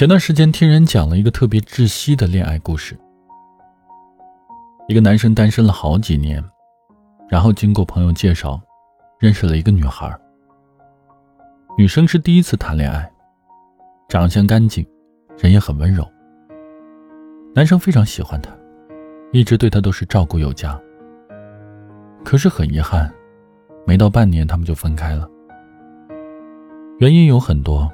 [0.00, 2.96] 前段时间听人讲了一个特别窒息的恋爱故事。
[4.88, 6.42] 一个男生单身了好几年，
[7.28, 8.58] 然后经过朋友介绍，
[9.18, 10.10] 认识了一个女孩。
[11.76, 13.12] 女生是第一次谈恋爱，
[14.08, 14.82] 长相干净，
[15.36, 16.02] 人也很温柔。
[17.54, 18.50] 男生非常喜欢她，
[19.34, 20.80] 一直对她都是照顾有加。
[22.24, 23.12] 可是很遗憾，
[23.86, 25.28] 没到半年他们就分开了。
[27.00, 27.86] 原因有很多。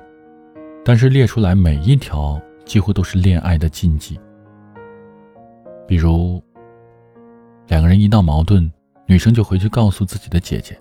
[0.88, 4.16] 但是列出来每一条几乎都是恋爱的禁忌，
[5.84, 6.40] 比如
[7.66, 8.70] 两个人一闹矛盾，
[9.04, 10.78] 女生就回去告诉自己的姐姐，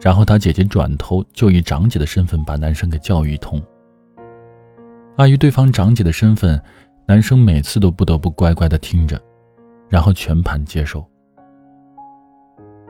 [0.00, 3.62] 然后她姐姐转头就以长姐的身份把男生给教育一通。
[5.18, 6.58] 碍于对方长姐的身份，
[7.06, 9.20] 男生每次都不得不乖乖的听着，
[9.90, 11.06] 然后全盘接受。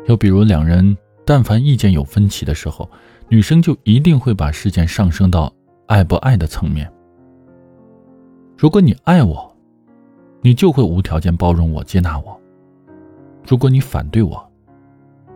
[0.06, 2.88] 又比如两人但凡意见有分歧的时候，
[3.28, 5.52] 女生就一定会把事件上升到。
[5.88, 6.90] 爱不爱的层面。
[8.58, 9.56] 如果你爱我，
[10.42, 12.38] 你就会无条件包容我、接纳我；
[13.46, 14.52] 如果你反对我，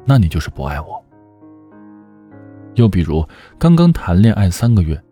[0.05, 1.03] 那你就是不爱我。
[2.75, 3.27] 又比如，
[3.59, 5.03] 刚刚谈恋爱三个月，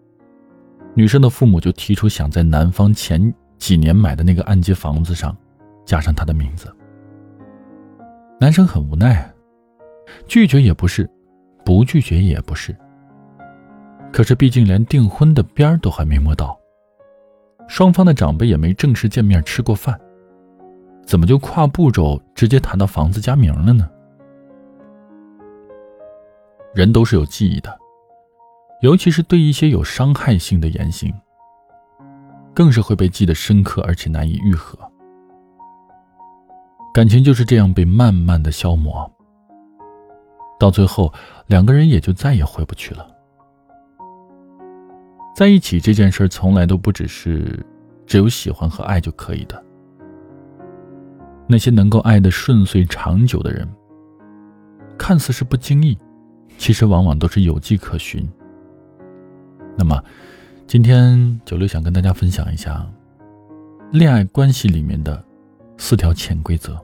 [0.92, 5.34] 女生的父母就提出想在男方前几年买的那个按揭房子上
[5.86, 6.70] 加上他的名字。
[8.38, 9.26] 男生很无奈，
[10.26, 11.08] 拒绝也不是，
[11.64, 12.76] 不拒绝也不是。
[14.12, 16.58] 可是，毕竟连订婚的边儿都还没摸到，
[17.68, 19.98] 双方的长辈也没正式见面吃过饭，
[21.06, 23.88] 怎么就跨步骤直接谈到房子加名了呢？
[26.74, 27.78] 人都是有记忆的，
[28.82, 31.14] 尤其是对一些有伤害性的言行，
[32.54, 34.78] 更是会被记得深刻而且难以愈合。
[36.92, 39.08] 感情就是这样被慢慢的消磨，
[40.58, 41.12] 到最后，
[41.46, 43.06] 两个人也就再也回不去了。
[45.40, 47.58] 在一起这件事从来都不只是
[48.06, 49.64] 只有喜欢和爱就可以的。
[51.46, 53.66] 那些能够爱的顺遂长久的人，
[54.98, 55.96] 看似是不经意，
[56.58, 58.28] 其实往往都是有迹可循。
[59.78, 59.98] 那么，
[60.66, 62.86] 今天九六想跟大家分享一下
[63.92, 65.24] 恋爱关系里面的
[65.78, 66.78] 四条潜规则，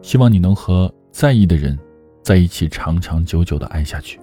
[0.00, 1.76] 希望你能和在意的人
[2.22, 4.20] 在一起长长久久的爱下去。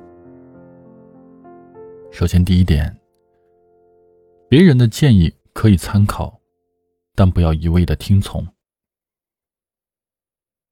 [2.15, 2.95] 首先，第一点，
[4.47, 6.39] 别人的建议可以参考，
[7.13, 8.47] 但不要一味的听从。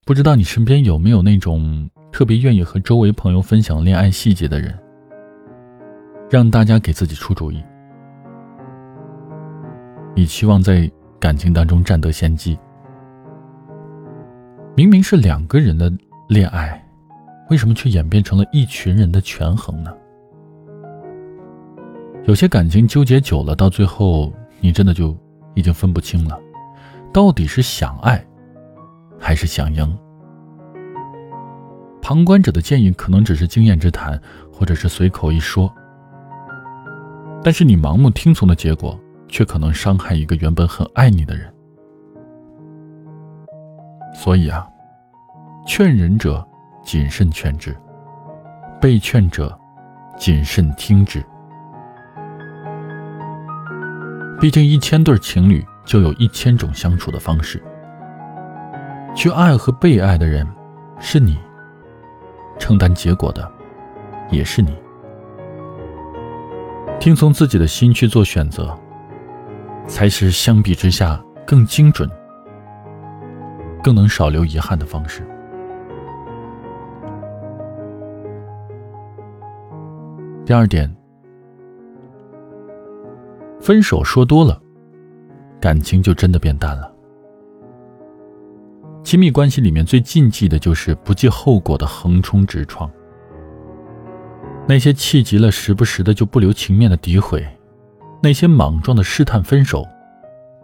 [0.06, 4.74] 不知道你身边有没有那种特别愿意和周围朋友分享恋爱细节的人，
[6.30, 7.62] 让大家给自己出主意，
[10.16, 10.90] 你期望在
[11.20, 12.58] 感情当中占得先机。
[14.78, 15.92] 明明是两个人的
[16.30, 16.82] 恋爱，
[17.50, 19.94] 为什么却演变成了一群人的权衡呢？
[22.26, 25.16] 有些感情纠结久了，到最后你真的就
[25.56, 26.40] 已经分不清了，
[27.12, 28.26] 到底是想爱，
[29.20, 29.98] 还是想赢。
[32.02, 34.20] 旁观者的建议可能只是经验之谈，
[34.52, 35.70] 或者是随口一说，
[37.44, 38.98] 但是你盲目听从的结果，
[39.28, 41.54] 却可能伤害一个原本很爱你的人。
[44.16, 44.66] 所以啊，
[45.68, 46.46] 劝人者
[46.86, 47.76] 谨慎劝之，
[48.80, 49.58] 被劝者
[50.18, 51.22] 谨慎听之。
[54.44, 57.64] 毕竟，一千对情侣就有一千种相处的方式。
[59.16, 60.46] 去爱和被爱的人，
[61.00, 61.36] 是你；
[62.60, 63.50] 承担结果的，
[64.30, 64.76] 也是你。
[67.00, 68.78] 听从自己的心去做选择，
[69.88, 71.18] 才是相比之下
[71.48, 72.12] 更精准、
[73.82, 75.26] 更能少留遗憾的方式。
[80.46, 80.94] 第二点。
[83.64, 84.62] 分手说多了，
[85.62, 86.94] 感情就真的变淡了。
[89.06, 92.92] 亲密关系里面最禁忌的就是不计后果的横冲直撞。
[94.68, 97.42] 那些气急了时不时的就不留情面的诋毁，
[98.22, 99.88] 那些莽撞的试探分手，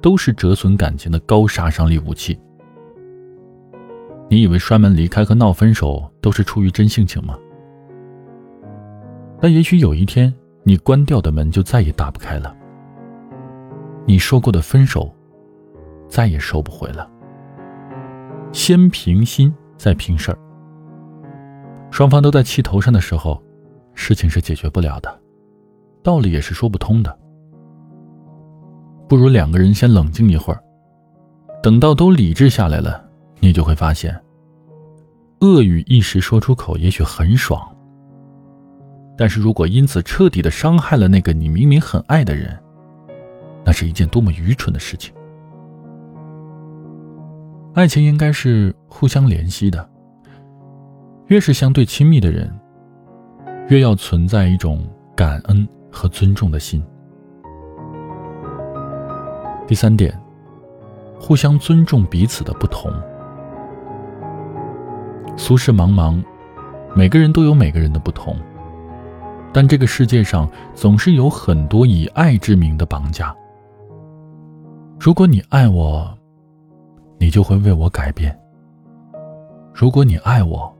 [0.01, 2.37] 都是折损感情的高杀伤力武器。
[4.29, 7.39] 你以为摔门离开和闹分手都是出于真性情吗？
[9.39, 10.33] 但也许有一天，
[10.63, 12.57] 你关掉的门就再也打不开了。
[14.09, 15.07] 你说过的分手，
[16.07, 17.07] 再也收不回了。
[18.51, 20.37] 先平心，再平事儿。
[21.91, 23.39] 双方都在气头上的时候，
[23.93, 25.19] 事情是解决不了的，
[26.01, 27.19] 道理也是说不通的。
[29.07, 30.59] 不如两个人先冷静一会儿，
[31.61, 33.07] 等到都理智下来了，
[33.39, 34.19] 你就会发现，
[35.41, 37.61] 恶语一时说出口也许很爽，
[39.15, 42.59] 但是如果因此彻底的伤害了那个你明明很爱的人，
[43.69, 45.13] 那是一件多么愚蠢的事情。
[47.75, 49.87] 爱情应该是互相联系的，
[51.27, 52.51] 越是相对亲密的人，
[53.67, 54.83] 越要存在一种
[55.15, 56.83] 感恩和尊重的心。
[59.67, 60.19] 第三点，
[61.19, 62.91] 互相尊重彼此的不同。
[65.37, 66.19] 俗世茫茫，
[66.95, 68.35] 每个人都有每个人的不同，
[69.53, 73.31] 但这个世界上总是有很多以爱之名的绑架。
[74.99, 76.17] 如果你爱我，
[77.17, 78.31] 你就会为我改变；
[79.73, 80.71] 如果你爱我，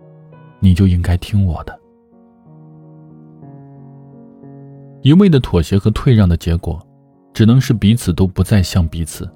[0.60, 1.80] 你就应该听我的。
[5.02, 6.80] 一味的妥协和退让的结果。
[7.32, 9.30] 只能是彼此都不再像彼此，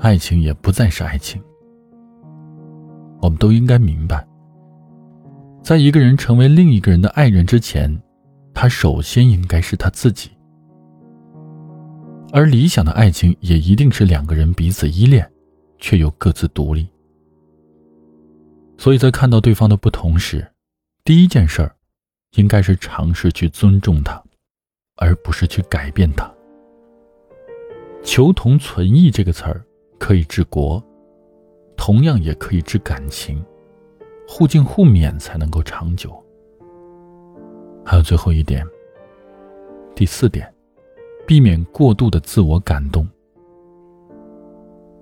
[0.00, 1.42] 爱情也不再是爱情。
[3.20, 4.24] 我们都应该明白，
[5.60, 7.90] 在一个人成为另一个人的爱人之前，
[8.52, 10.30] 他首先应该是他自己。
[12.34, 15.30] 而理想的爱情也一定是两个人彼此依恋，
[15.78, 16.84] 却又各自独立。
[18.76, 20.44] 所以在看到对方的不同时，
[21.04, 21.70] 第一件事，
[22.32, 24.20] 应该是尝试去尊重他，
[24.96, 26.28] 而不是去改变他。
[28.02, 29.64] 求同存异这个词儿
[30.00, 30.82] 可以治国，
[31.76, 33.40] 同样也可以治感情，
[34.26, 36.12] 互敬互勉才能够长久。
[37.86, 38.66] 还有最后一点，
[39.94, 40.52] 第四点，
[41.26, 43.08] 避免过度的自我感动。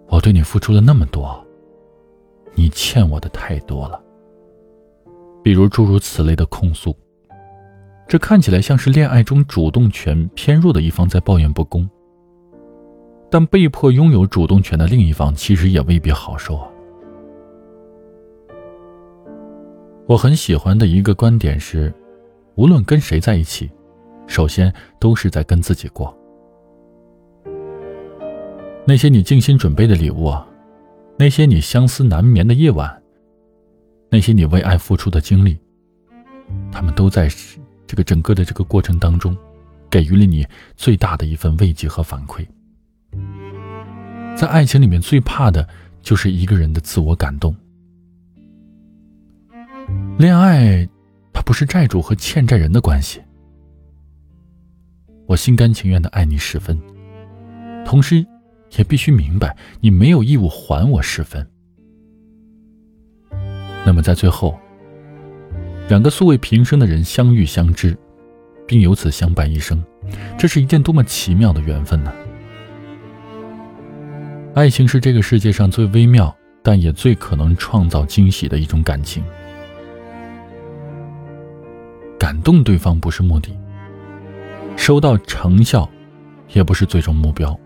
[0.08, 1.44] 我对你付出了那么多，
[2.54, 4.00] 你欠我的太多了。
[5.42, 6.94] 比如诸如此类的控诉，
[8.06, 11.88] 这看起来像是恋爱中主动权偏弱的一方在抱怨不公。
[13.30, 16.68] 但被迫拥有主动权的另一方，其实也未必好受啊。
[20.06, 21.92] 我很喜欢的一个观点是，
[22.54, 23.70] 无论跟谁在一起，
[24.26, 26.16] 首先都是在跟自己过。
[28.86, 30.34] 那些你精心准备的礼物，
[31.18, 33.02] 那些你相思难眠的夜晚，
[34.10, 35.56] 那些你为爱付出的精力，
[36.72, 37.28] 他们都在
[37.86, 39.36] 这个整个的这个过程当中，
[39.88, 40.46] 给予了你
[40.76, 42.44] 最大的一份慰藉和反馈。
[44.34, 45.68] 在爱情里面，最怕的
[46.00, 47.54] 就是一个人的自我感动。
[50.18, 50.88] 恋爱，
[51.32, 53.20] 它不是债主和欠债人的关系。
[55.32, 56.78] 我心甘情愿的爱你十分，
[57.86, 58.22] 同时，
[58.76, 61.48] 也必须明白，你没有义务还我十分。
[63.86, 64.60] 那么，在最后，
[65.88, 67.96] 两个素未平生的人相遇相知，
[68.66, 69.82] 并由此相伴一生，
[70.38, 72.12] 这是一件多么奇妙的缘分呢？
[74.54, 79.24] 爱情是这个世界上最微妙，但也最可能创造惊喜的一种感情。
[82.18, 83.50] 感动对方不是目的，
[84.82, 85.88] 收到成效，
[86.54, 87.56] 也不是最终目标。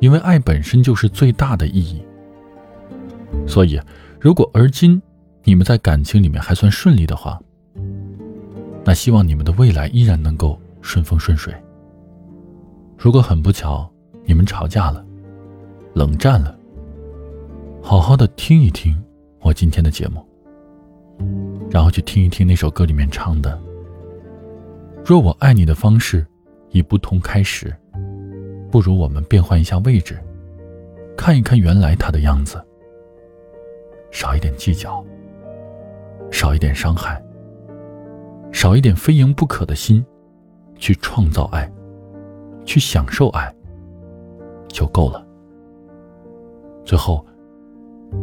[0.00, 2.02] 因为爱本身就是最大的意义。
[3.46, 3.78] 所以，
[4.18, 4.98] 如果而今
[5.44, 7.38] 你们在感情里面还算顺利的话，
[8.82, 11.54] 那希望你们的未来依然能够顺风顺水。
[12.96, 13.86] 如果很不巧，
[14.24, 15.04] 你们吵架了。
[15.92, 16.58] 冷战了，
[17.82, 18.96] 好好的听一听
[19.40, 20.26] 我今天的节目，
[21.70, 23.60] 然后去听一听那首歌里面唱的
[25.08, 26.26] ：“若我爱你的方式
[26.68, 27.74] 已不同开始，
[28.70, 30.22] 不如我们变换一下位置，
[31.16, 32.62] 看一看原来他的样子。
[34.10, 35.02] 少一点计较，
[36.30, 37.18] 少一点伤害，
[38.52, 40.04] 少一点非赢不可的心，
[40.76, 41.72] 去创造爱，
[42.66, 43.50] 去享受爱，
[44.68, 45.26] 就够了。”
[46.84, 47.24] 最后，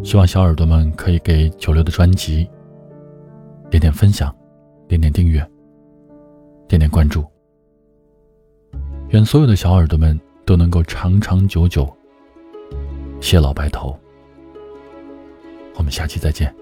[0.04, 2.48] 希望小耳朵们可以给九六的专辑
[3.72, 4.32] 点点分享，
[4.88, 5.44] 点点订阅，
[6.68, 7.26] 点点关注。
[9.10, 11.92] 愿所有的小耳朵们都能够长长久久，
[13.22, 13.98] 谢老白头。
[15.76, 16.54] 我们下期再见。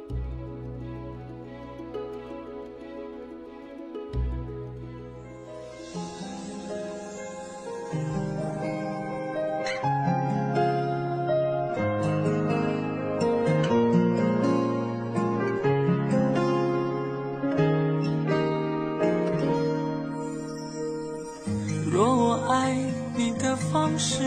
[23.73, 24.21] 方式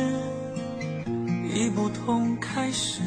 [1.54, 3.00] 已不同开始，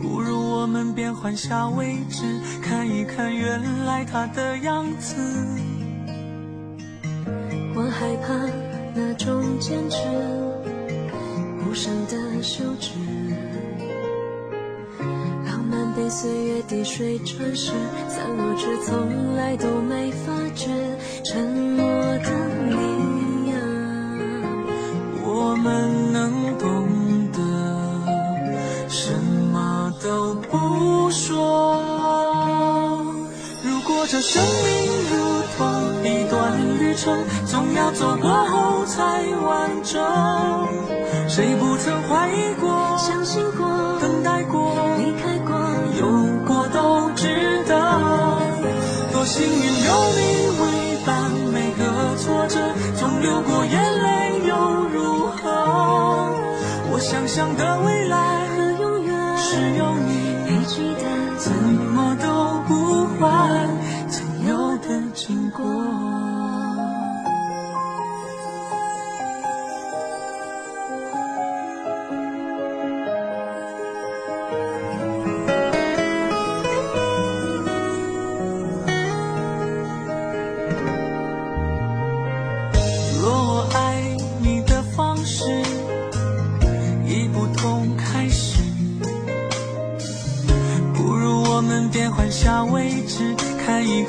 [0.00, 2.22] 不如我们变换下位置，
[2.62, 5.16] 看一看原来他的样子。
[7.74, 8.32] 我害怕
[8.94, 9.98] 那种坚持，
[11.68, 12.92] 无声的休止，
[15.46, 15.92] 浪漫。
[15.96, 17.72] 被岁月滴水穿石，
[18.06, 20.68] 散落却从来都没发觉。
[21.24, 21.84] 沉默
[36.96, 40.02] 总要走过后才完整。
[41.28, 45.54] 谁不曾怀疑过、相信过、等待过、离开过、
[46.00, 46.06] 有
[46.46, 47.74] 过都值得。
[49.12, 50.20] 多幸运有你
[50.60, 50.64] 为
[51.04, 52.58] 伴，每个挫折
[52.96, 54.54] 总流过眼泪又
[54.92, 55.44] 如何？
[56.90, 57.78] 我想象的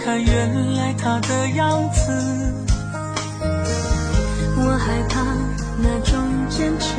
[0.08, 2.00] 看原来他的样子。
[4.56, 5.22] 我害怕
[5.84, 6.96] 那种坚持，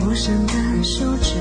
[0.00, 0.52] 无声的
[0.84, 1.34] 休止，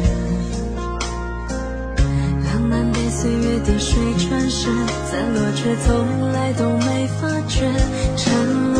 [2.45, 4.69] 浪漫被岁月滴水穿石，
[5.05, 7.71] 散落却从来都没发觉。
[8.15, 8.73] 沉